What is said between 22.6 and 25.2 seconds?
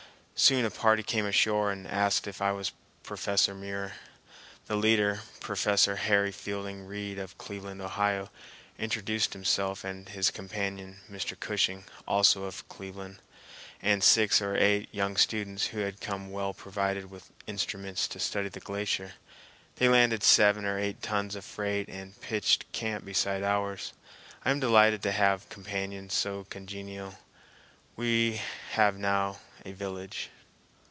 camp beside ours. I am delighted to